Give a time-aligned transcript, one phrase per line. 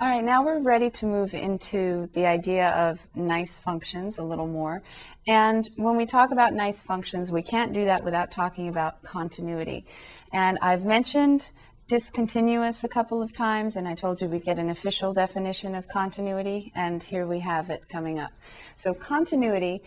[0.00, 4.46] All right, now we're ready to move into the idea of nice functions a little
[4.46, 4.80] more.
[5.26, 9.84] And when we talk about nice functions, we can't do that without talking about continuity.
[10.32, 11.48] And I've mentioned
[11.88, 15.88] discontinuous a couple of times, and I told you we get an official definition of
[15.88, 18.30] continuity, and here we have it coming up.
[18.76, 19.82] So continuity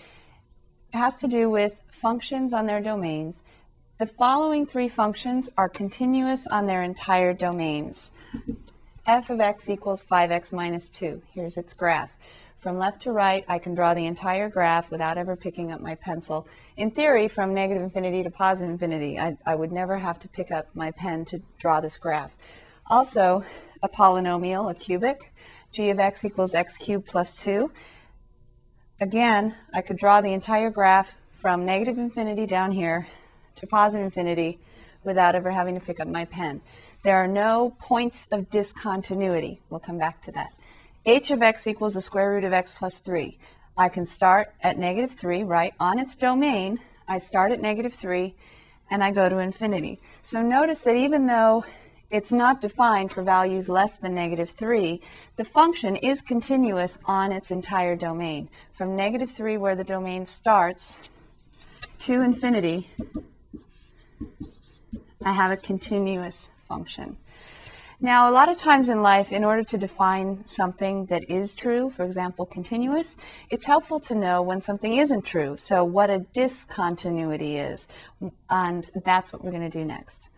[0.92, 1.72] has to do with
[2.02, 3.44] functions on their domains.
[3.98, 8.12] The following three functions are continuous on their entire domains
[9.12, 11.22] f of x equals 5x minus 2.
[11.34, 12.12] Here's its graph.
[12.60, 15.96] From left to right, I can draw the entire graph without ever picking up my
[15.96, 16.48] pencil.
[16.78, 20.50] In theory, from negative infinity to positive infinity, I, I would never have to pick
[20.50, 22.32] up my pen to draw this graph.
[22.90, 23.44] Also,
[23.84, 25.34] a polynomial, a cubic,
[25.74, 27.70] g of x equals x cubed plus 2.
[29.02, 33.08] Again, I could draw the entire graph from negative infinity down here
[33.58, 34.60] to positive infinity
[35.04, 36.62] without ever having to pick up my pen.
[37.04, 39.60] There are no points of discontinuity.
[39.70, 40.54] We'll come back to that.
[41.06, 43.38] h of x equals the square root of x plus 3.
[43.78, 45.74] I can start at negative 3, right?
[45.80, 48.36] On its domain, I start at negative 3
[48.92, 50.00] and I go to infinity.
[50.22, 51.64] So notice that even though
[52.12, 55.02] it's not defined for values less than negative 3,
[55.38, 58.50] the function is continuous on its entire domain.
[58.74, 61.10] From negative 3, where the domain starts,
[62.00, 62.90] to infinity,
[65.24, 67.18] I have a continuous function.
[68.04, 71.92] Now, a lot of times in life, in order to define something that is true,
[71.92, 73.16] for example, continuous,
[73.52, 75.56] it's helpful to know when something isn't true.
[75.58, 77.88] So, what a discontinuity is.
[78.50, 80.30] And that's what we're going to do next.